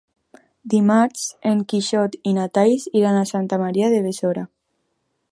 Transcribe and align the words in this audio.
Dimarts 0.73 1.25
en 1.49 1.59
Quixot 1.73 2.17
i 2.31 2.33
na 2.37 2.47
Thaís 2.59 2.87
iran 3.01 3.19
a 3.19 3.27
Santa 3.33 3.59
Maria 3.65 3.91
de 3.97 4.01
Besora. 4.07 4.47